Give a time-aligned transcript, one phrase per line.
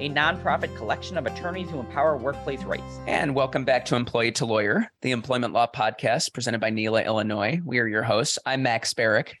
[0.00, 2.98] a nonprofit collection of attorneys who empower workplace rights.
[3.06, 7.60] And welcome back to Employee to Lawyer, the employment law podcast presented by NELA Illinois.
[7.64, 8.38] We are your hosts.
[8.46, 9.36] I'm Max Barrick.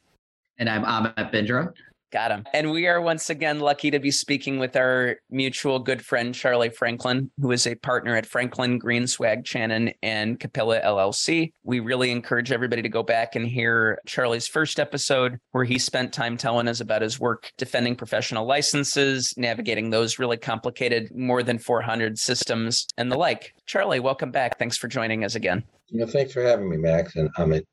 [0.58, 1.72] And I'm Ahmet Bindra.
[2.12, 2.44] Got him.
[2.52, 6.68] And we are once again lucky to be speaking with our mutual good friend, Charlie
[6.68, 11.52] Franklin, who is a partner at Franklin, Green, Swag, Channon, and Capilla LLC.
[11.62, 16.12] We really encourage everybody to go back and hear Charlie's first episode, where he spent
[16.12, 21.58] time telling us about his work defending professional licenses, navigating those really complicated, more than
[21.58, 23.54] 400 systems, and the like.
[23.66, 24.58] Charlie, welcome back.
[24.58, 25.62] Thanks for joining us again.
[25.90, 27.64] You know, thanks for having me, Max and Ahmet.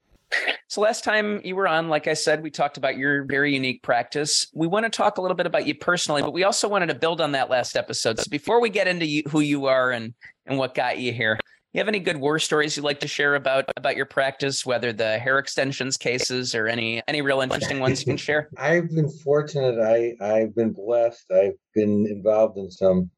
[0.69, 3.83] So last time you were on, like I said, we talked about your very unique
[3.83, 4.47] practice.
[4.53, 6.95] We want to talk a little bit about you personally, but we also wanted to
[6.95, 8.19] build on that last episode.
[8.19, 10.13] So before we get into you, who you are and
[10.45, 11.39] and what got you here,
[11.71, 14.91] you have any good war stories you'd like to share about about your practice, whether
[14.91, 18.49] the hair extensions cases or any any real interesting ones you can share?
[18.57, 19.79] I've been fortunate.
[19.79, 21.31] I I've been blessed.
[21.31, 23.09] I've been involved in some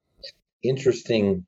[0.61, 1.47] interesting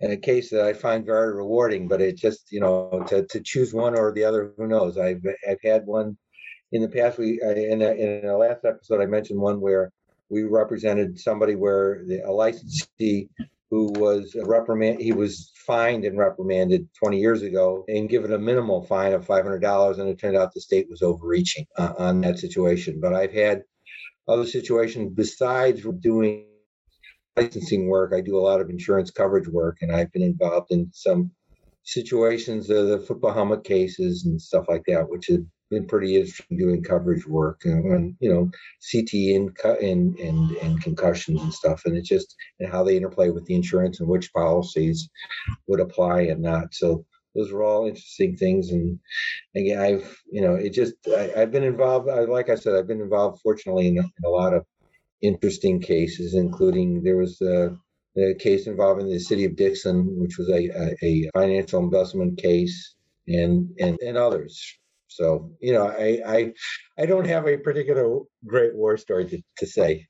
[0.00, 3.72] a case that I find very rewarding, but it just, you know, to, to choose
[3.72, 4.98] one or the other, who knows?
[4.98, 6.16] I've, I've had one
[6.72, 7.18] in the past.
[7.18, 9.92] We, in, in the last episode, I mentioned one where
[10.28, 13.28] we represented somebody where the, a licensee
[13.70, 18.82] who was reprimand, he was fined and reprimanded 20 years ago and given a minimal
[18.84, 19.98] fine of $500.
[19.98, 23.00] And it turned out the state was overreaching uh, on that situation.
[23.00, 23.62] But I've had
[24.28, 26.46] other situations besides doing
[27.36, 30.90] licensing work, I do a lot of insurance coverage work, and I've been involved in
[30.92, 31.30] some
[31.82, 36.56] situations of the football helmet cases and stuff like that, which have been pretty interesting
[36.56, 38.50] doing coverage work and, and you know
[38.92, 39.50] CT and,
[39.82, 43.54] and and and concussions and stuff, and it's just and how they interplay with the
[43.54, 45.08] insurance and which policies
[45.66, 46.74] would apply and not.
[46.74, 47.04] So
[47.34, 48.70] those are all interesting things.
[48.70, 48.98] And
[49.56, 52.88] again i've you know it just I, have been involved I, like i said i've
[52.88, 54.64] been involved fortunately in, in a lot of
[55.22, 57.76] interesting cases, including there was a,
[58.16, 62.94] a case involving the city of Dixon, which was a, a, a financial investment case,
[63.26, 64.62] and and and others.
[65.08, 66.52] So you know, I I
[66.98, 70.06] I don't have a particular great war story to, to say.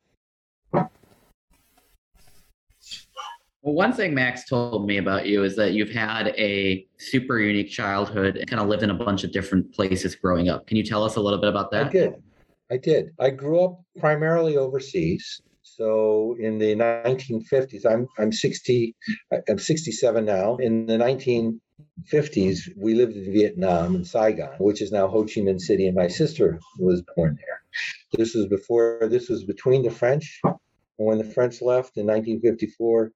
[3.64, 7.70] Well, one thing Max told me about you is that you've had a super unique
[7.70, 10.66] childhood and kind of lived in a bunch of different places growing up.
[10.66, 11.86] Can you tell us a little bit about that?
[11.86, 12.22] I did.
[12.74, 13.12] I did.
[13.20, 15.40] I grew up primarily overseas.
[15.62, 18.96] So in the 1950s, I'm I'm 60,
[19.48, 20.56] I'm 67 now.
[20.56, 25.60] In the 1950s, we lived in Vietnam in Saigon, which is now Ho Chi Minh
[25.60, 27.62] City, and my sister was born there.
[28.18, 29.06] This was before.
[29.08, 30.40] This was between the French,
[30.96, 33.12] when the French left in 1954,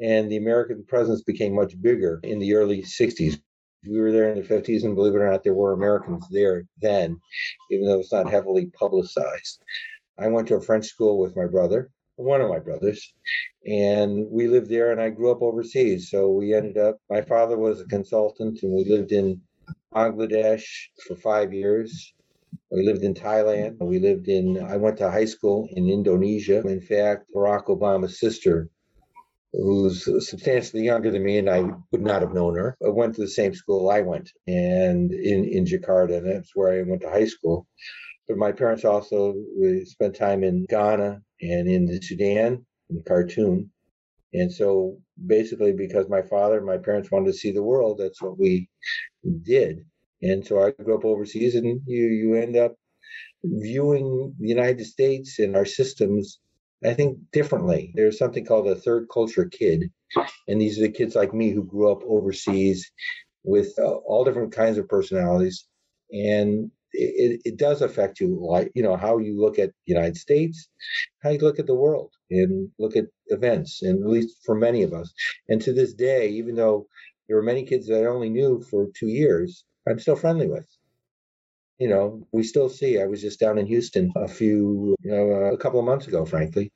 [0.00, 3.40] and the American presence became much bigger in the early 60s
[3.88, 6.64] we were there in the 50s, and believe it or not, there were Americans there
[6.80, 7.18] then,
[7.70, 9.62] even though it's not heavily publicized.
[10.18, 13.14] I went to a French school with my brother, one of my brothers,
[13.66, 16.10] and we lived there, and I grew up overseas.
[16.10, 19.40] So we ended up, my father was a consultant, and we lived in
[19.94, 20.64] Bangladesh
[21.06, 22.14] for five years.
[22.70, 23.78] We lived in Thailand.
[23.80, 26.66] We lived in, I went to high school in Indonesia.
[26.66, 28.68] In fact, Barack Obama's sister
[29.56, 31.62] who's substantially younger than me, and I
[31.92, 32.76] would not have known her.
[32.80, 36.82] Went to the same school I went, and in in Jakarta, and that's where I
[36.82, 37.66] went to high school.
[38.28, 39.34] But my parents also
[39.84, 43.70] spent time in Ghana and in the Sudan, in Khartoum,
[44.32, 48.20] and so basically, because my father and my parents wanted to see the world, that's
[48.20, 48.68] what we
[49.42, 49.84] did.
[50.22, 52.74] And so I grew up overseas, and you you end up
[53.44, 56.40] viewing the United States and our systems
[56.86, 57.92] I think differently.
[57.94, 59.90] There's something called a third culture kid,
[60.48, 62.90] and these are the kids like me who grew up overseas
[63.44, 65.66] with uh, all different kinds of personalities,
[66.12, 70.16] and it, it does affect you, like you know how you look at the United
[70.16, 70.68] States,
[71.22, 74.82] how you look at the world, and look at events, and at least for many
[74.82, 75.12] of us,
[75.48, 76.86] and to this day, even though
[77.26, 80.66] there were many kids that I only knew for two years, I'm still friendly with
[81.78, 83.00] you know, we still see.
[83.00, 86.06] I was just down in Houston a few, you know, uh, a couple of months
[86.06, 86.72] ago, frankly,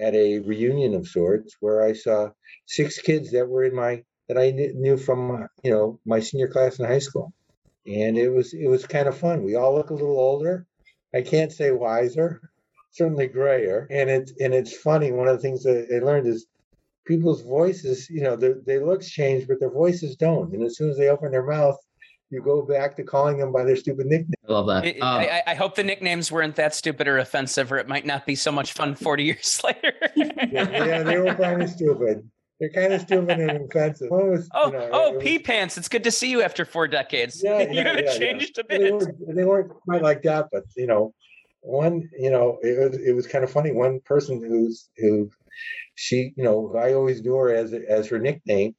[0.00, 2.30] at a reunion of sorts where I saw
[2.66, 6.48] six kids that were in my that I knew from, uh, you know, my senior
[6.48, 7.32] class in high school,
[7.86, 9.44] and it was it was kind of fun.
[9.44, 10.66] We all look a little older.
[11.14, 12.40] I can't say wiser,
[12.90, 15.12] certainly grayer, and it's and it's funny.
[15.12, 16.46] One of the things that I learned is
[17.06, 20.52] people's voices, you know, they looks change, but their voices don't.
[20.54, 21.76] And as soon as they open their mouth,
[22.30, 24.34] you go back to calling them by their stupid nickname.
[24.48, 24.84] I love that.
[24.84, 28.06] I- Um, I, I hope the nicknames weren't that stupid or offensive, or it might
[28.06, 29.92] not be so much fun 40 years later.
[30.16, 32.28] Yeah, they were kind of stupid.
[32.60, 34.10] They're kind of stupid and offensive.
[34.10, 35.78] One was, Oh, you know, oh, was, pee pants!
[35.78, 37.42] It's good to see you after four decades.
[37.42, 38.18] Yeah, you yeah, haven't yeah, yeah.
[38.18, 38.92] changed a They bit.
[38.92, 41.14] weren't, they weren't quite like that, but you know,
[41.62, 43.72] one, you know, it was it was kind of funny.
[43.72, 45.30] One person who's who,
[45.94, 48.74] she, you know, I always knew her as as her nickname.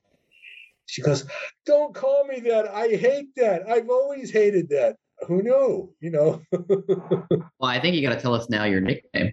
[0.85, 1.25] She goes,
[1.65, 2.67] "Don't call me that.
[2.67, 3.67] I hate that.
[3.69, 4.97] I've always hated that."
[5.27, 5.93] Who knew?
[5.99, 9.31] You know, well, I think you got to tell us now your nickname.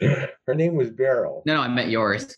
[0.00, 1.42] her name was Beryl.
[1.44, 2.34] No, no, I meant yours.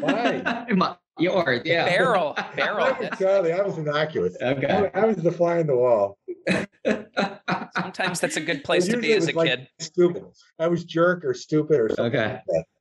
[0.00, 0.66] Why?
[0.74, 1.84] My- yours, yeah.
[1.84, 2.36] Beryl.
[2.56, 2.84] Beryl.
[2.84, 3.52] I was Charlie.
[3.52, 4.36] I was innocuous.
[4.40, 4.90] Okay.
[4.94, 6.18] I, I was the fly on the wall.
[7.76, 9.68] Sometimes that's a good place to be as a like kid.
[9.78, 10.24] Stupid.
[10.58, 12.20] I was jerk or stupid or something.
[12.20, 12.40] Okay.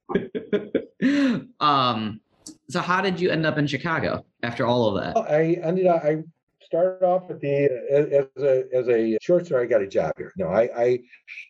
[0.09, 1.47] like that.
[1.59, 2.21] um.
[2.69, 5.15] So, how did you end up in Chicago after all of that?
[5.15, 6.03] Well, I ended up.
[6.03, 6.23] I
[6.61, 9.65] started off at the as a as a short story.
[9.65, 10.31] I got a job here.
[10.37, 10.99] No, I, I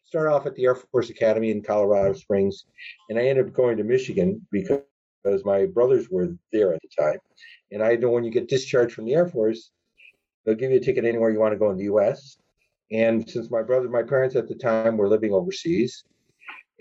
[0.06, 2.66] started off at the Air Force Academy in Colorado Springs,
[3.10, 4.82] and I ended up going to Michigan because
[5.46, 7.20] my brothers were there at the time,
[7.72, 9.72] and I know when you get discharged from the Air Force,
[10.46, 12.38] they'll give you a ticket anywhere you want to go in the U.S.
[12.92, 16.04] And since my brother, my parents at the time were living overseas,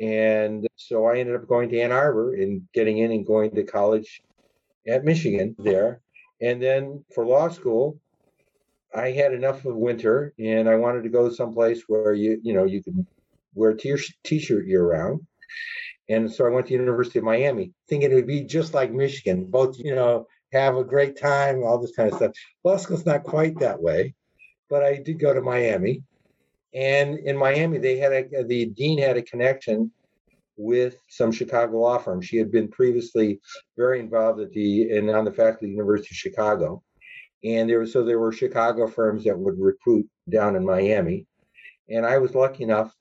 [0.01, 3.65] and so I ended up going to Ann Arbor and getting in and going to
[3.65, 4.23] college
[4.87, 6.01] at Michigan there.
[6.41, 8.01] And then for law school,
[8.95, 12.65] I had enough of winter and I wanted to go someplace where you, you know,
[12.65, 13.07] you can
[13.55, 15.27] wear a t shirt year round.
[16.09, 18.93] And so I went to the University of Miami, thinking it would be just like
[18.93, 22.33] Michigan, both, you know, have a great time, all this kind of stuff.
[22.65, 24.15] Law school's not quite that way,
[24.69, 26.03] but I did go to Miami.
[26.75, 29.91] And in Miami, they had a, the dean had a connection
[30.57, 32.21] with some Chicago law firm.
[32.21, 33.41] She had been previously
[33.77, 36.83] very involved at the and on the faculty of the University of Chicago.
[37.45, 41.27] And there was so there were Chicago firms that would recruit down in Miami.
[41.91, 42.95] And I was lucky enough.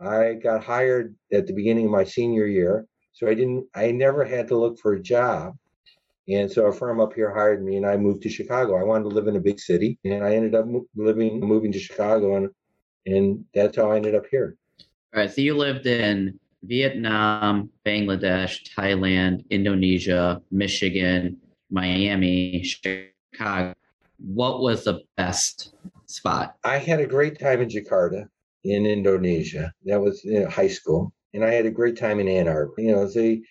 [0.00, 2.86] I got hired at the beginning of my senior year.
[3.12, 5.56] So I didn't I never had to look for a job.
[6.28, 8.76] And so a firm up here hired me and I moved to Chicago.
[8.76, 11.78] I wanted to live in a big city and I ended up living moving to
[11.78, 12.50] Chicago and
[13.06, 14.56] and that's how I ended up here.
[15.14, 15.30] All right.
[15.30, 21.38] So, you lived in Vietnam, Bangladesh, Thailand, Indonesia, Michigan,
[21.70, 23.74] Miami, Chicago.
[24.18, 25.74] What was the best
[26.06, 26.56] spot?
[26.64, 28.28] I had a great time in Jakarta
[28.64, 29.72] in Indonesia.
[29.84, 31.12] That was in high school.
[31.34, 32.74] And I had a great time in Ann Arbor.
[32.78, 33.42] You know, they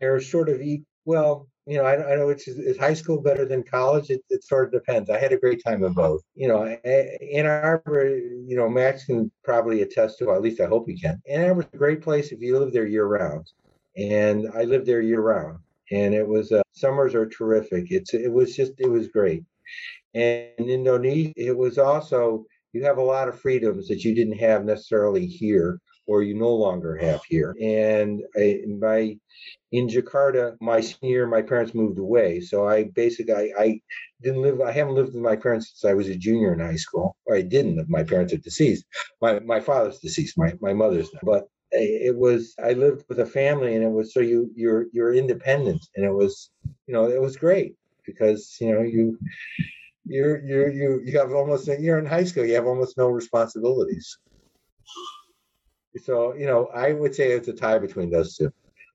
[0.00, 0.60] they're sort of
[1.04, 4.10] well, you know, I, I know it's is high school better than college.
[4.10, 5.10] It, it sort of depends.
[5.10, 6.22] I had a great time in both.
[6.34, 10.32] You know, Ann Arbor, you know, Max can probably attest to.
[10.32, 11.22] At least I hope he can.
[11.28, 13.46] Ann Arbor's a great place if you live there year round.
[13.96, 15.58] And I lived there year round,
[15.90, 17.90] and it was uh, summers are terrific.
[17.90, 19.44] It's it was just it was great.
[20.14, 24.38] And in Indonesia, it was also you have a lot of freedoms that you didn't
[24.38, 27.54] have necessarily here or you no longer have here.
[27.60, 29.16] And I, my
[29.70, 32.40] in Jakarta, my senior year, my parents moved away.
[32.40, 33.80] So I basically I, I
[34.22, 36.76] didn't live I haven't lived with my parents since I was a junior in high
[36.76, 37.16] school.
[37.26, 38.84] Or I didn't my parents are deceased.
[39.20, 41.24] My my father's deceased, my, my mother's not.
[41.24, 45.14] But it was I lived with a family and it was so you you're you're
[45.14, 46.50] independent and it was
[46.86, 49.18] you know it was great because you know you
[50.04, 54.18] you're you you you have almost you're in high school you have almost no responsibilities
[56.02, 58.52] so you know i would say it's a tie between those two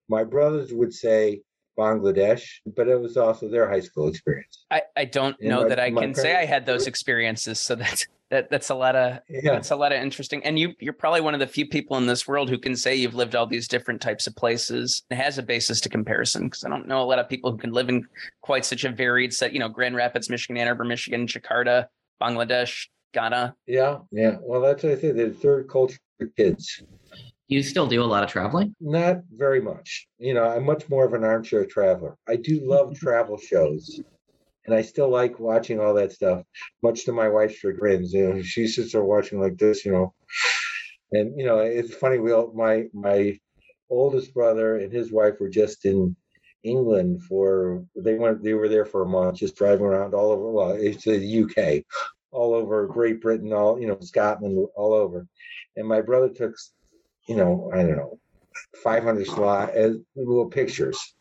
[0.10, 1.42] my brothers would say
[1.78, 2.44] bangladesh
[2.76, 5.80] but it was also their high school experience I, I don't And know my- that
[5.80, 7.60] I can say I had those experiences.
[7.60, 10.44] So that's that that's a lot of yeah that's a lot of interesting.
[10.44, 12.96] And you you're probably one of the few people in this world who can say
[12.96, 16.46] you've lived all these different types of places and has a basis to comparison.
[16.46, 18.06] Because I don't know a lot of people who can live in
[18.42, 19.54] quite such a varied set.
[19.54, 21.86] You know, Grand Rapids, Michigan, Ann Arbor, Michigan, Jakarta,
[22.22, 23.56] Bangladesh, Ghana.
[23.68, 25.98] yeah yeah well that's what i said they're third culture
[26.38, 26.84] kids
[27.48, 28.76] You still do a lot of traveling?
[28.80, 32.98] not very much you know i'm much more of an armchair traveler i do love
[33.00, 34.02] travel shows
[34.68, 36.44] and I still like watching all that stuff,
[36.84, 38.12] much to my wife's chagrins.
[38.14, 40.14] You know, she sits there watching like this, you know.
[41.14, 42.20] And you know, it's funny.
[42.20, 43.40] We all, my my
[43.90, 46.16] oldest brother and his wife were just in
[46.64, 50.52] England for they went they were there for a month, just driving around all over.
[50.52, 51.86] Well, it's the UK,
[52.38, 55.28] all over Great Britain, all you know, Scotland, all over.
[55.76, 56.54] And my brother took,
[57.28, 58.20] you know, I don't know,
[58.84, 61.16] 500 slide as uh, little pictures.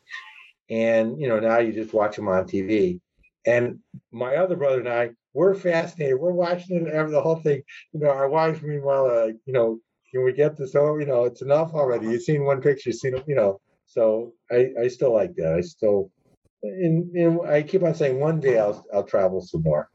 [0.68, 3.00] And you know, now you just watch them on TV.
[3.46, 3.78] And
[4.12, 6.18] my other brother and I, we're fascinated.
[6.18, 7.62] We're watching it every the whole thing.
[7.92, 9.78] You know, our wives, meanwhile, are like, you know,
[10.10, 11.00] can we get this over?
[11.00, 12.06] You know, it's enough already.
[12.06, 13.60] You've seen one picture, you've seen you know.
[13.86, 15.54] So I, I still like that.
[15.54, 16.10] I still,
[16.62, 19.88] and, and I keep on saying one day I'll, I'll travel some more.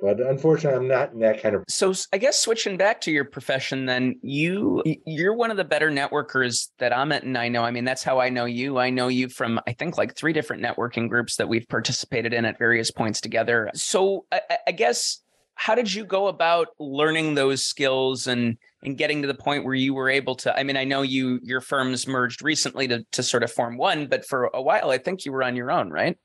[0.00, 1.64] But unfortunately, I'm not in that kind of.
[1.66, 5.90] So I guess switching back to your profession, then you you're one of the better
[5.90, 7.64] networkers that Ahmet, and I know.
[7.64, 8.78] I mean, that's how I know you.
[8.78, 12.44] I know you from I think like three different networking groups that we've participated in
[12.44, 13.70] at various points together.
[13.74, 15.20] So I, I guess
[15.58, 19.74] how did you go about learning those skills and and getting to the point where
[19.74, 23.24] you were able to i mean i know you your firms merged recently to to
[23.24, 25.90] sort of form one but for a while i think you were on your own
[25.90, 26.16] right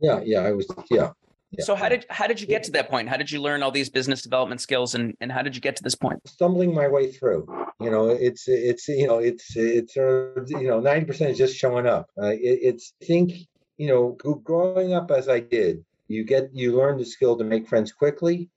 [0.00, 1.10] yeah yeah i was yeah
[1.50, 1.64] yeah.
[1.64, 3.08] So how did how did you get to that point?
[3.08, 5.76] How did you learn all these business development skills, and and how did you get
[5.76, 6.20] to this point?
[6.26, 7.46] Stumbling my way through.
[7.80, 11.56] You know, it's it's you know it's it's uh, you know ninety percent is just
[11.56, 12.10] showing up.
[12.20, 13.32] Uh, it, it's think
[13.76, 17.68] you know growing up as I did, you get you learn the skill to make
[17.68, 18.48] friends quickly,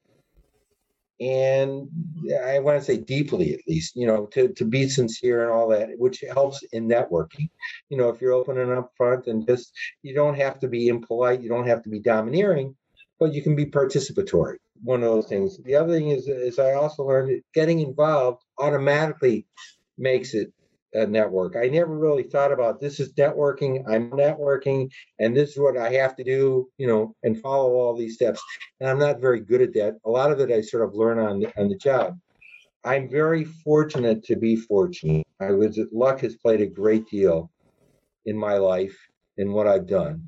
[1.20, 1.90] and
[2.46, 5.68] I want to say deeply at least, you know, to, to be sincere and all
[5.70, 7.50] that, which helps in networking.
[7.90, 9.72] You know, if you're open and upfront and just
[10.02, 12.76] you don't have to be impolite, you don't have to be domineering,
[13.20, 14.58] but you can be participatory.
[14.82, 15.58] One of those things.
[15.58, 19.46] The other thing is, is I also learned that getting involved automatically
[19.98, 20.54] makes it
[20.94, 21.56] a network.
[21.56, 23.84] I never really thought about this is networking.
[23.88, 27.96] I'm networking, and this is what I have to do, you know, and follow all
[27.96, 28.42] these steps.
[28.80, 29.98] And I'm not very good at that.
[30.06, 32.18] A lot of it I sort of learn on on the job.
[32.84, 35.26] I'm very fortunate to be fortunate.
[35.40, 37.52] I was luck has played a great deal
[38.26, 38.98] in my life
[39.38, 40.28] in what I've done.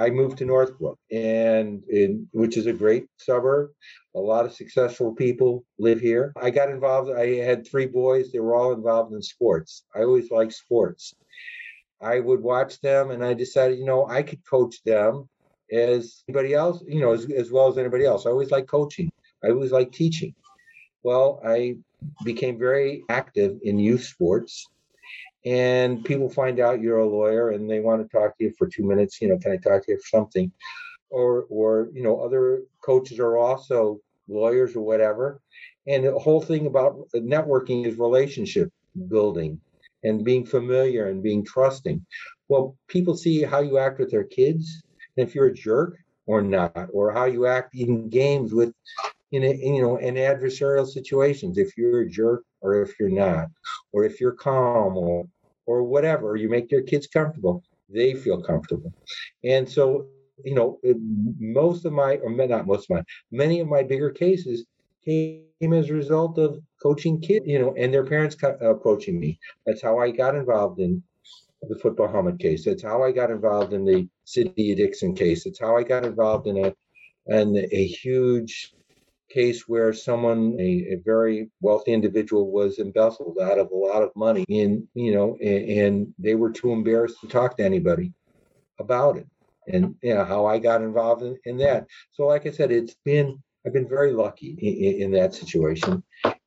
[0.00, 3.70] I moved to Northbrook, and in, which is a great suburb.
[4.16, 6.32] A lot of successful people live here.
[6.40, 7.10] I got involved.
[7.10, 8.32] I had three boys.
[8.32, 9.84] They were all involved in sports.
[9.94, 11.14] I always liked sports.
[12.00, 15.28] I would watch them, and I decided, you know, I could coach them
[15.70, 18.24] as anybody else, you know, as, as well as anybody else.
[18.24, 19.12] I always like coaching.
[19.44, 20.34] I always like teaching.
[21.02, 21.76] Well, I
[22.24, 24.66] became very active in youth sports
[25.44, 28.68] and people find out you're a lawyer and they want to talk to you for
[28.68, 30.52] two minutes you know can i talk to you for something?
[31.10, 35.40] Or or you know other coaches are also lawyers or whatever.
[35.88, 38.70] And the whole thing about networking is relationship
[39.08, 39.60] building
[40.04, 42.04] and being familiar and being trusting.
[42.48, 44.82] Well people see how you act with their kids
[45.16, 48.72] and if you're a jerk or not or how you act in games with
[49.32, 53.48] in, a, you know in adversarial situations if you're a jerk or if you're not
[53.92, 55.26] or if you're calm or
[55.66, 58.92] or whatever you make your kids comfortable they feel comfortable.
[59.44, 60.06] And so
[60.44, 60.78] you know
[61.38, 64.64] most of my or not most of my many of my bigger cases
[65.04, 69.38] came as a result of coaching kids you know and their parents uh, approaching me.
[69.66, 71.02] That's how i got involved in
[71.68, 72.64] the football helmet case.
[72.64, 75.44] That's how i got involved in the city dixon case.
[75.44, 76.74] That's how i got involved in a
[77.26, 78.74] and a huge
[79.30, 84.10] case where someone, a, a, very wealthy individual, was embezzled out of a lot of
[84.14, 88.12] money, in you know, and, and they were too embarrassed to talk to anybody
[88.78, 89.26] about it.
[89.66, 91.86] And you know, how I got involved in, in, that.
[92.12, 96.02] So, like I said, it's been I've been very lucky in, in that situation,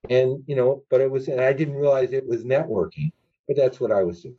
[0.10, 3.12] and you know, but it was, and I didn't realize it was networking,
[3.48, 4.38] but that's what I was doing.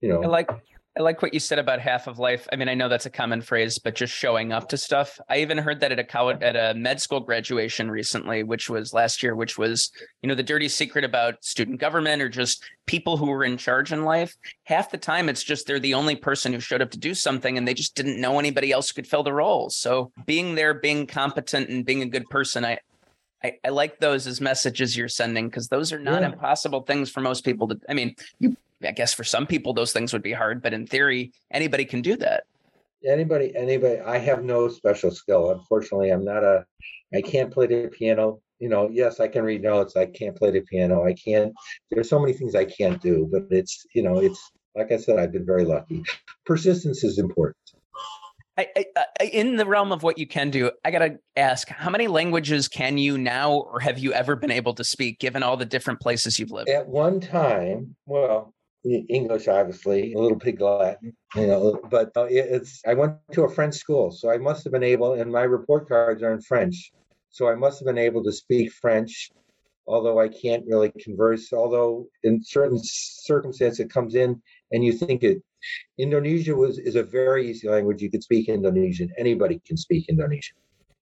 [0.00, 0.50] You know, I like
[0.96, 2.46] I like what you said about half of life.
[2.52, 5.18] I mean, I know that's a common phrase, but just showing up to stuff.
[5.28, 8.94] I even heard that at a college, at a med school graduation recently, which was
[8.94, 9.90] last year, which was,
[10.22, 13.92] you know, the dirty secret about student government or just people who were in charge
[13.92, 14.36] in life.
[14.64, 17.58] Half the time, it's just they're the only person who showed up to do something
[17.58, 19.70] and they just didn't know anybody else could fill the role.
[19.70, 22.78] So being there, being competent and being a good person, I,
[23.42, 26.28] I, I, like those as messages you're sending because those are not yeah.
[26.28, 27.80] impossible things for most people to.
[27.88, 30.86] I mean, you I guess for some people those things would be hard, but in
[30.86, 32.44] theory, anybody can do that.
[33.06, 34.00] Anybody, anybody.
[34.00, 35.50] I have no special skill.
[35.50, 36.64] Unfortunately, I'm not a.
[37.14, 38.40] I can't play the piano.
[38.58, 39.96] You know, yes, I can read notes.
[39.96, 41.04] I can't play the piano.
[41.04, 41.52] I can't.
[41.90, 44.40] There's so many things I can't do, but it's you know, it's
[44.74, 46.02] like I said, I've been very lucky.
[46.46, 47.56] Persistence is important.
[48.56, 52.06] I, I, in the realm of what you can do, I gotta ask: How many
[52.06, 55.64] languages can you now, or have you ever been able to speak, given all the
[55.64, 56.68] different places you've lived?
[56.68, 58.53] At one time, well,
[58.84, 61.80] English, obviously, a little pig Latin, you know.
[61.90, 65.14] But uh, it's I went to a French school, so I must have been able,
[65.14, 66.92] and my report cards are in French,
[67.30, 69.30] so I must have been able to speak French,
[69.86, 71.52] although I can't really converse.
[71.52, 74.40] Although in certain circumstances it comes in,
[74.72, 75.42] and you think it.
[75.96, 78.02] Indonesia was is a very easy language.
[78.02, 79.10] You could speak Indonesian.
[79.16, 80.56] Anybody can speak Indonesian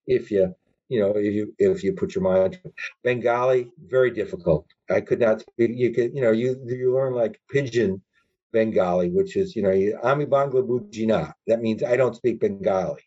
[0.06, 0.54] if you
[0.92, 2.61] you know, if you if you put your mind.
[3.02, 4.66] Bengali, very difficult.
[4.90, 5.70] I could not speak.
[5.75, 8.02] You could, you know, you you learn like pidgin
[8.52, 9.72] Bengali, which is, you know,
[10.02, 11.32] Ami Bangla Bujina.
[11.46, 13.02] That means I don't speak Bengali.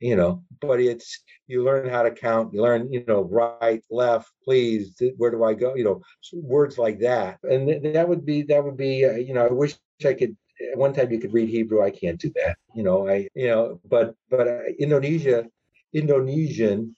[0.00, 2.52] You know, but it's you learn how to count.
[2.52, 5.00] You learn, you know, right, left, please.
[5.16, 5.74] Where do I go?
[5.74, 6.02] You know,
[6.34, 7.38] words like that.
[7.44, 9.06] And that would be that would be.
[9.06, 10.36] Uh, you know, I wish I could
[10.74, 11.82] one time you could read Hebrew.
[11.82, 12.56] I can't do that.
[12.74, 15.46] You know, I you know, but but uh, Indonesia
[15.94, 16.94] Indonesian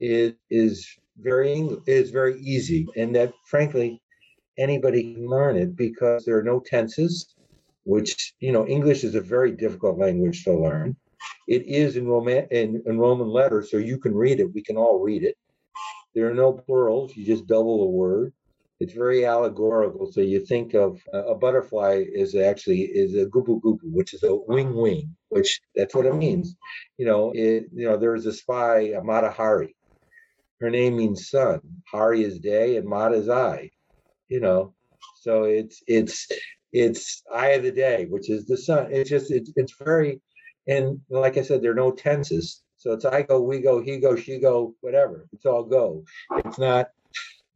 [0.00, 0.86] is is
[1.18, 4.00] very is very easy, and that frankly
[4.58, 7.34] anybody can learn it because there are no tenses,
[7.84, 10.96] which you know English is a very difficult language to learn.
[11.48, 14.54] It is in Roman in, in Roman letters, so you can read it.
[14.54, 15.36] We can all read it.
[16.14, 17.16] There are no plurals.
[17.16, 18.32] You just double the word.
[18.80, 20.10] It's very allegorical.
[20.10, 24.22] So you think of uh, a butterfly is actually is a gupu gupu, which is
[24.22, 26.56] a wing wing, which that's what it means.
[26.96, 29.76] You know, it, you know, there's a spy, uh, Mata Hari.
[30.60, 31.60] Her name means sun.
[31.90, 33.70] Hari is day, and Mata is eye.
[34.28, 34.74] You know,
[35.16, 36.26] so it's it's
[36.72, 38.88] it's eye of the day, which is the sun.
[38.90, 40.22] It's just it's it's very,
[40.66, 42.62] and like I said, there are no tenses.
[42.78, 45.28] So it's I go, we go, he go, she go, whatever.
[45.34, 46.02] It's all go.
[46.46, 46.88] It's not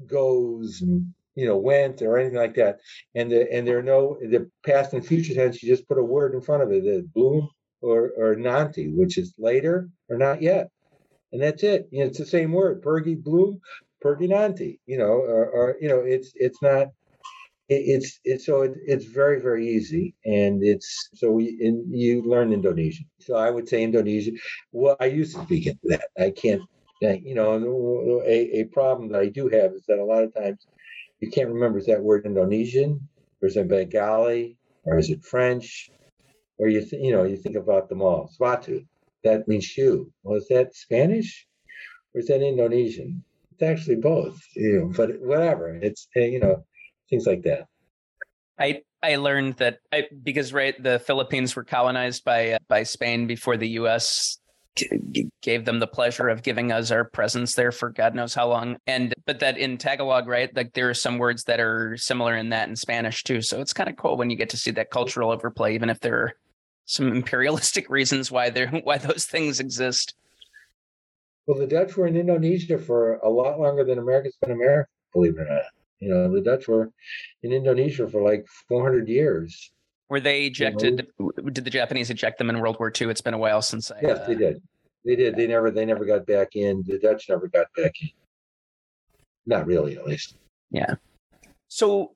[0.06, 2.78] goes and you know went or anything like that.
[3.14, 6.04] And the and there are no the past and future tense you just put a
[6.04, 7.48] word in front of it the bloom
[7.82, 10.68] or or nanti which is later or not yet.
[11.32, 11.88] And that's it.
[11.90, 13.60] You know, it's the same word pergi bloom
[14.04, 16.88] pergi nanti you know or, or you know it's it's not
[17.68, 20.14] it, it's it's so it, it's very very easy.
[20.24, 23.06] And it's so we and you learn indonesian.
[23.20, 24.38] So i would say indonesian.
[24.72, 26.62] Well i used to speak that i can't
[27.00, 30.66] you know, a, a problem that I do have is that a lot of times
[31.20, 33.08] you can't remember is that word Indonesian
[33.40, 35.90] or is it Bengali or is it French
[36.58, 38.28] or you th- you know you think about them all.
[38.28, 38.84] Swatu,
[39.22, 40.12] that means shoe.
[40.22, 41.46] Well, is that Spanish
[42.14, 43.24] or is that Indonesian?
[43.52, 44.38] It's actually both.
[44.54, 45.74] You know, but whatever.
[45.74, 46.64] It's eh, you know
[47.10, 47.66] things like that.
[48.58, 53.56] I I learned that I, because right the Philippines were colonized by by Spain before
[53.56, 54.38] the U.S
[55.40, 58.76] gave them the pleasure of giving us our presence there for God knows how long.
[58.86, 60.54] And but that in Tagalog, right?
[60.54, 63.40] Like there are some words that are similar in that in Spanish too.
[63.40, 66.00] So it's kind of cool when you get to see that cultural overplay, even if
[66.00, 66.32] there are
[66.86, 70.14] some imperialistic reasons why there why those things exist.
[71.46, 74.88] Well, the Dutch were in Indonesia for a lot longer than America's been in America,
[75.12, 75.64] believe it or not.
[76.00, 76.90] You know, the Dutch were
[77.42, 79.70] in Indonesia for like 400 years.
[80.08, 81.06] Were they ejected?
[81.18, 83.08] You know, did the Japanese eject them in World War II?
[83.08, 84.00] It's been a while since I.
[84.02, 84.62] Yes, uh, they did.
[85.04, 85.36] They did.
[85.36, 85.70] They never.
[85.70, 86.82] They never got back in.
[86.86, 88.08] The Dutch never got back in.
[89.46, 90.36] Not really, at least.
[90.70, 90.94] Yeah.
[91.68, 92.14] So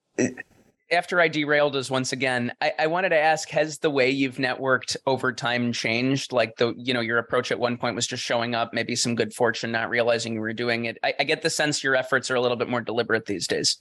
[0.91, 4.37] after I derailed us once again, I, I, wanted to ask: Has the way you've
[4.37, 6.33] networked over time changed?
[6.33, 9.15] Like the, you know, your approach at one point was just showing up, maybe some
[9.15, 10.97] good fortune, not realizing you were doing it.
[11.03, 13.81] I, I get the sense your efforts are a little bit more deliberate these days.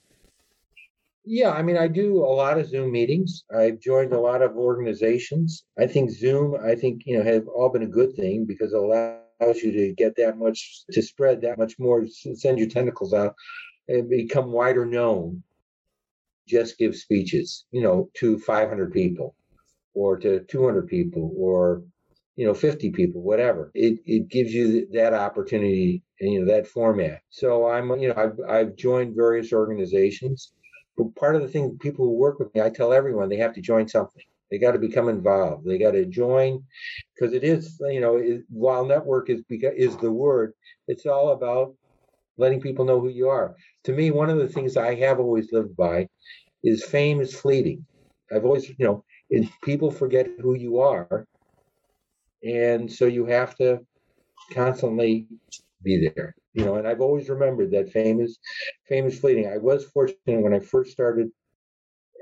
[1.30, 3.44] Yeah, I mean, I do a lot of Zoom meetings.
[3.54, 5.62] I've joined a lot of organizations.
[5.78, 8.78] I think Zoom, I think, you know, have all been a good thing because it
[8.78, 13.34] allows you to get that much, to spread that much more, send your tentacles out
[13.88, 15.42] and become wider known.
[16.46, 19.34] Just give speeches, you know, to 500 people
[19.92, 21.82] or to 200 people or,
[22.36, 23.70] you know, 50 people, whatever.
[23.74, 27.20] It, it gives you that opportunity and, you know, that format.
[27.28, 30.52] So I'm, you know, I've, I've joined various organizations
[30.98, 33.54] but part of the thing, people who work with me, I tell everyone they have
[33.54, 34.24] to join something.
[34.50, 35.66] They got to become involved.
[35.66, 36.64] They got to join
[37.14, 40.54] because it is, you know, it, while network is is the word,
[40.88, 41.74] it's all about
[42.38, 43.54] letting people know who you are.
[43.84, 46.08] To me, one of the things I have always lived by
[46.64, 47.86] is fame is fleeting.
[48.34, 49.04] I've always, you know,
[49.62, 51.26] people forget who you are,
[52.44, 53.80] and so you have to
[54.52, 55.28] constantly
[55.82, 58.36] be there you know, and I've always remembered that famous,
[58.88, 59.46] famous fleeting.
[59.46, 61.30] I was fortunate when I first started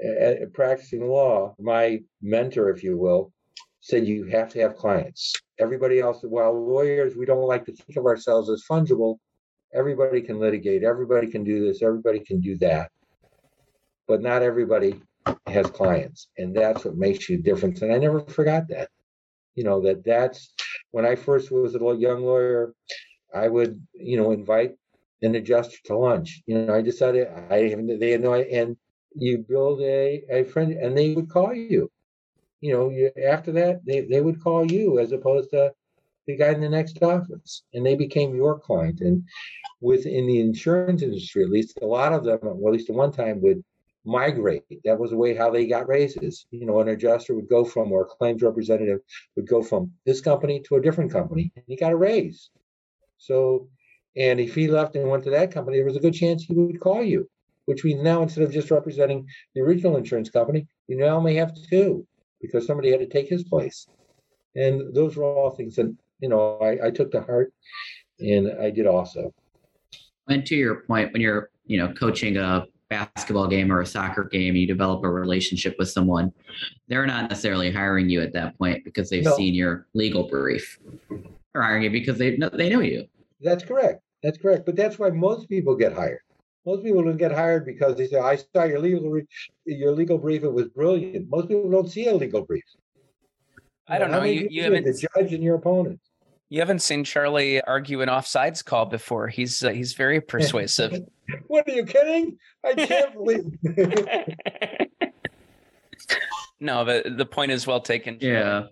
[0.04, 1.54] uh, practicing law.
[1.58, 3.32] My mentor, if you will,
[3.80, 5.32] said you have to have clients.
[5.58, 9.16] Everybody else, while lawyers, we don't like to think of ourselves as fungible.
[9.72, 10.84] Everybody can litigate.
[10.84, 11.82] Everybody can do this.
[11.82, 12.90] Everybody can do that.
[14.06, 15.00] But not everybody
[15.46, 17.80] has clients, and that's what makes you different.
[17.80, 18.90] And I never forgot that.
[19.54, 20.52] You know that that's
[20.90, 22.74] when I first was a young lawyer.
[23.36, 24.76] I would, you know, invite
[25.22, 26.42] an adjuster to lunch.
[26.46, 28.76] You know, I decided I they had no and
[29.14, 31.90] you build a, a friend and they would call you.
[32.60, 35.72] You know, you, after that they, they would call you as opposed to
[36.26, 37.62] the guy in the next office.
[37.72, 39.00] And they became your client.
[39.00, 39.24] And
[39.80, 43.12] within the insurance industry, at least a lot of them, well, at least at one
[43.12, 43.62] time would
[44.04, 44.64] migrate.
[44.84, 46.46] That was the way how they got raises.
[46.50, 49.00] You know, an adjuster would go from or a claims representative
[49.34, 52.50] would go from this company to a different company and he got a raise.
[53.18, 53.68] So,
[54.16, 56.54] and if he left and went to that company, there was a good chance he
[56.54, 57.28] would call you,
[57.66, 61.52] which means now instead of just representing the original insurance company, you now may have
[61.68, 62.06] two
[62.40, 63.86] because somebody had to take his place.
[64.54, 67.52] And those were all things that, you know, I, I took to heart
[68.18, 69.34] and I did also.
[70.28, 74.24] And to your point, when you're, you know, coaching a basketball game or a soccer
[74.24, 76.32] game, you develop a relationship with someone,
[76.88, 79.36] they're not necessarily hiring you at that point because they've no.
[79.36, 80.78] seen your legal brief.
[81.56, 83.06] They're hiring you because they know they know you.
[83.40, 84.02] That's correct.
[84.22, 84.66] That's correct.
[84.66, 86.20] But that's why most people get hired.
[86.66, 89.26] Most people don't get hired because they say, "I saw your legal re-
[89.64, 90.44] your legal brief.
[90.44, 92.62] It was brilliant." Most people don't see a legal brief.
[93.88, 94.22] I don't know.
[94.22, 95.98] You, you haven't the judge and your opponent.
[96.50, 99.28] You haven't seen Charlie argue an offsides call before.
[99.28, 101.06] He's uh, he's very persuasive.
[101.46, 102.36] what are you kidding?
[102.66, 103.46] I can't believe.
[106.60, 108.18] no, the the point is well taken.
[108.20, 108.66] Yeah.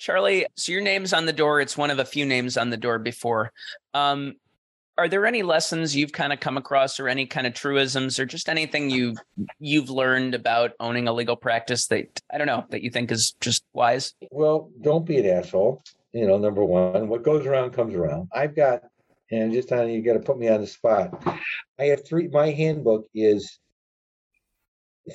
[0.00, 1.60] Charlie, so your name's on the door.
[1.60, 3.52] It's one of a few names on the door before.
[3.92, 4.36] Um,
[4.96, 8.24] are there any lessons you've kind of come across or any kind of truisms or
[8.24, 9.14] just anything you
[9.58, 13.34] you've learned about owning a legal practice that I don't know that you think is
[13.40, 14.14] just wise?
[14.30, 15.82] Well, don't be an asshole.
[16.12, 18.28] You know, number one, what goes around comes around.
[18.34, 18.82] I've got
[19.30, 21.22] and just on you got to put me on the spot.
[21.78, 23.58] I have three my handbook is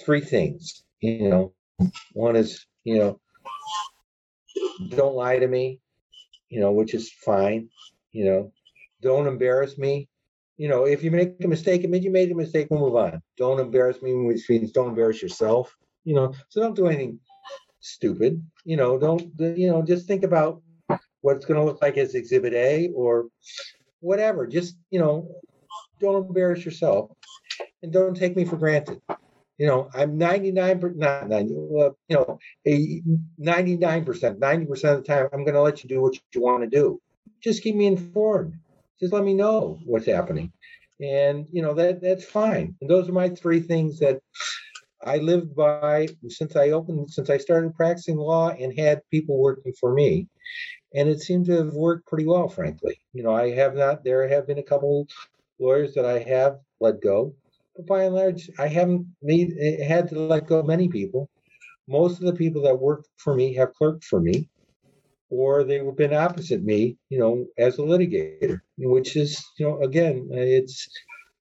[0.06, 0.84] three things.
[1.00, 1.54] You know,
[2.14, 3.20] one is, you know,
[4.90, 5.80] don't lie to me,
[6.50, 7.70] you know, which is fine.
[8.12, 8.52] You know,
[9.02, 10.08] don't embarrass me.
[10.58, 12.96] You know, if you make a mistake, it means you made a mistake, we'll move
[12.96, 13.22] on.
[13.38, 15.76] Don't embarrass me, which means don't embarrass yourself.
[16.06, 17.20] You know, so don't do anything
[17.82, 18.42] stupid.
[18.64, 20.62] You know, don't, you know, just think about
[21.22, 23.28] what it's going to look like as Exhibit A or
[24.00, 24.48] whatever.
[24.48, 25.30] Just, you know,
[26.00, 27.12] don't embarrass yourself
[27.82, 29.02] and don't take me for granted.
[29.58, 33.02] You know, I'm 99, not 90, well, you know, a
[33.42, 36.70] 99%, 90% of the time, I'm going to let you do what you want to
[36.70, 37.02] do.
[37.42, 38.56] Just keep me informed.
[39.00, 40.52] Just let me know what's happening.
[41.02, 42.76] And, you know, that that's fine.
[42.82, 44.22] And those are my three things that
[45.04, 49.74] I lived by since I opened, since I started practicing law and had people working
[49.80, 50.28] for me.
[50.94, 53.00] And it seemed to have worked pretty well, frankly.
[53.14, 55.08] You know, I have not, there have been a couple
[55.60, 57.34] lawyers that I have let go
[57.76, 61.30] but by and large, I haven't made eh, had to let go many people.
[61.88, 64.50] Most of the people that work for me have clerked for me,
[65.30, 70.28] or they've been opposite me, you know, as a litigator, which is, you know, again,
[70.32, 70.88] it's.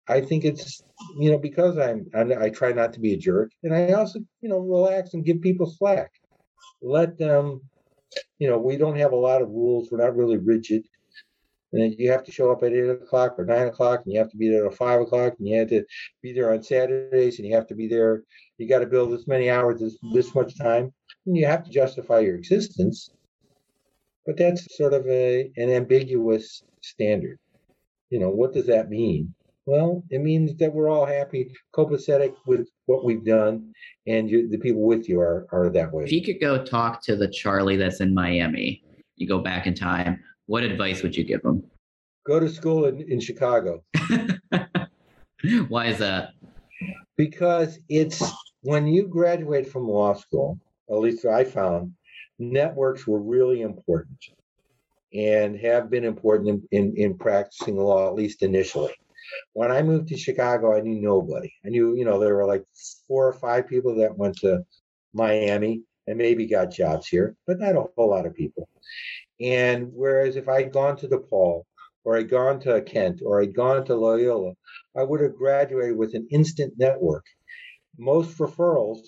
[0.06, 0.82] I think it's,
[1.18, 4.20] you know, because I'm, I'm I try not to be a jerk, and I also,
[4.42, 6.10] you know, relax and give people slack.
[6.82, 7.62] Let them,
[8.38, 9.88] you know, we don't have a lot of rules.
[9.90, 10.84] We're not really rigid
[11.74, 14.30] and you have to show up at eight o'clock or nine o'clock, and you have
[14.30, 15.84] to be there at five o'clock, and you have to
[16.22, 18.22] be there on Saturdays, and you have to be there.
[18.58, 20.92] You got to build this many hours, this this much time,
[21.26, 23.10] and you have to justify your existence.
[24.24, 27.38] But that's sort of a an ambiguous standard.
[28.10, 29.34] You know, what does that mean?
[29.66, 33.72] Well, it means that we're all happy, copacetic with what we've done,
[34.06, 36.04] and you, the people with you are are that way.
[36.04, 38.84] If you could go talk to the Charlie that's in Miami,
[39.16, 41.62] you go back in time what advice would you give them?
[42.26, 43.82] Go to school in, in Chicago.
[45.68, 46.30] Why is that?
[47.16, 48.22] Because it's
[48.62, 50.58] when you graduate from law school,
[50.90, 51.92] at least I found,
[52.38, 54.18] networks were really important
[55.12, 58.92] and have been important in, in, in practicing law, at least initially.
[59.52, 61.52] When I moved to Chicago, I knew nobody.
[61.64, 62.64] I knew, you know, there were like
[63.06, 64.64] four or five people that went to
[65.12, 68.68] Miami and maybe got jobs here, but not a whole lot of people.
[69.40, 71.64] And whereas if I'd gone to DePaul
[72.04, 74.54] or I'd gone to Kent or I'd gone to Loyola,
[74.96, 77.24] I would have graduated with an instant network.
[77.98, 79.00] Most referrals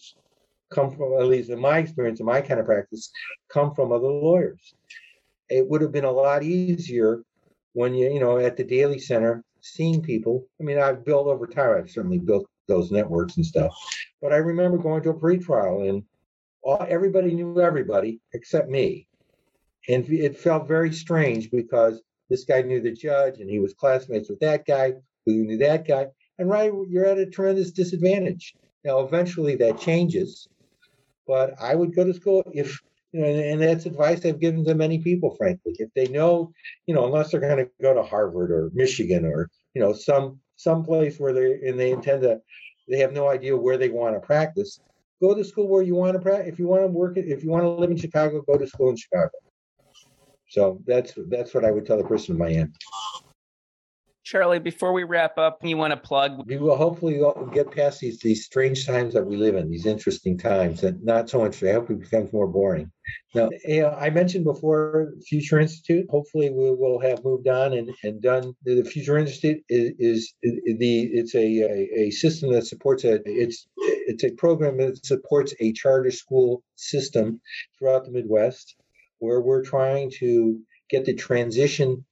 [0.70, 3.10] come from, at least in my experience, in my kind of practice,
[3.48, 4.74] come from other lawyers.
[5.48, 7.22] It would have been a lot easier
[7.74, 10.46] when you, you know, at the Daley Center, seeing people.
[10.60, 13.72] I mean, I've built over time, I've certainly built those networks and stuff.
[14.20, 16.02] But I remember going to a pretrial and
[16.62, 19.06] all, everybody knew everybody except me.
[19.88, 24.28] And it felt very strange because this guy knew the judge and he was classmates
[24.28, 24.94] with that guy
[25.24, 26.08] who knew that guy.
[26.38, 28.54] And right, you're at a tremendous disadvantage.
[28.84, 30.48] Now, eventually that changes,
[31.26, 32.80] but I would go to school if,
[33.12, 35.74] you know, and, that's advice I've given to many people, frankly.
[35.78, 36.52] If they know,
[36.86, 40.40] you know, unless they're going to go to Harvard or Michigan or, you know, some
[40.56, 42.40] some place where they and they intend to,
[42.88, 44.78] they have no idea where they want to practice.
[45.20, 46.52] Go to school where you want to practice.
[46.52, 48.90] If you want to work, if you want to live in Chicago, go to school
[48.90, 49.30] in Chicago.
[50.56, 52.72] So that's that's what I would tell the person in Miami.
[54.24, 56.44] Charlie, before we wrap up, you want to plug?
[56.46, 57.20] We will hopefully
[57.52, 61.28] get past these these strange times that we live in, these interesting times, and not
[61.28, 61.62] so much.
[61.62, 62.90] I hope it becomes more boring.
[63.34, 66.06] Now, you know, I mentioned before Future Institute.
[66.08, 68.54] Hopefully, we will have moved on and, and done.
[68.64, 73.68] The Future Institute is, is the it's a, a, a system that supports a it's
[73.76, 77.42] it's a program that supports a charter school system
[77.78, 78.74] throughout the Midwest
[79.18, 82.04] where we're trying to get the transition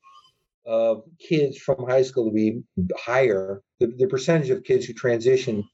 [0.67, 2.63] of kids from high school to be
[2.97, 5.65] higher, the, the percentage of kids who transition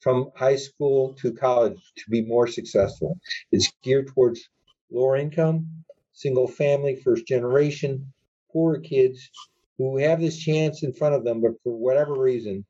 [0.00, 3.18] from high school to college to be more successful.
[3.52, 4.48] It's geared towards
[4.90, 5.66] lower income,
[6.12, 8.12] single family, first generation,
[8.52, 9.30] poor kids
[9.78, 12.64] who have this chance in front of them, but for whatever reason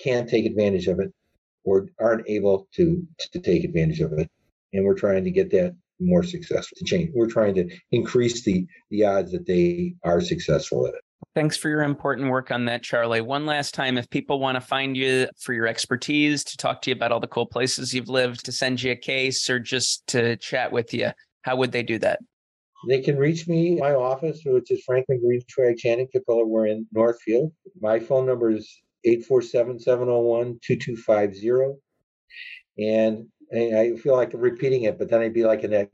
[0.00, 1.12] can't take advantage of it
[1.64, 4.30] or aren't able to to take advantage of it.
[4.72, 7.10] And we're trying to get that more successful to change.
[7.14, 11.00] We're trying to increase the the odds that they are successful at it.
[11.34, 13.20] Thanks for your important work on that, Charlie.
[13.20, 16.90] One last time, if people want to find you for your expertise, to talk to
[16.90, 20.06] you about all the cool places you've lived, to send you a case, or just
[20.08, 21.10] to chat with you,
[21.42, 22.20] how would they do that?
[22.88, 26.46] They can reach me my office, which is Franklin Green Swag Channing Capella.
[26.46, 27.52] We're in Northfield.
[27.80, 28.70] My phone number is
[29.06, 31.76] 847-701-2250.
[32.78, 35.88] And I feel like repeating it, but then I'd be like in that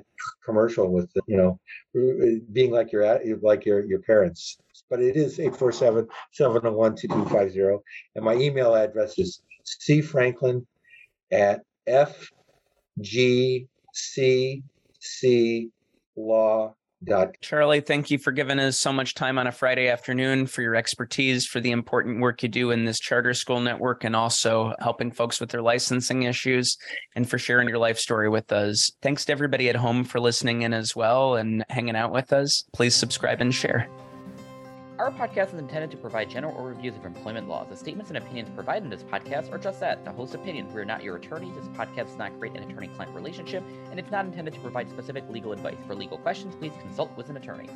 [0.44, 1.60] commercial with, you know,
[2.52, 4.58] being like your like your your parents.
[4.90, 7.80] But it is 847-701-2250.
[8.16, 10.66] And my email address is cfranklin
[11.32, 12.20] at fgcc
[17.04, 17.36] Dot.
[17.40, 20.74] Charlie, thank you for giving us so much time on a Friday afternoon for your
[20.74, 25.10] expertise, for the important work you do in this charter school network, and also helping
[25.10, 26.76] folks with their licensing issues,
[27.14, 28.92] and for sharing your life story with us.
[29.02, 32.64] Thanks to everybody at home for listening in as well and hanging out with us.
[32.72, 33.88] Please subscribe and share.
[34.96, 37.66] Our podcast is intended to provide general overviews of employment laws.
[37.68, 40.72] The statements and opinions provided in this podcast are just that, the host's opinions.
[40.72, 41.56] We are not your attorneys.
[41.56, 45.24] This podcast does not create an attorney-client relationship, and it's not intended to provide specific
[45.28, 45.78] legal advice.
[45.88, 47.68] For legal questions, please consult with an attorney.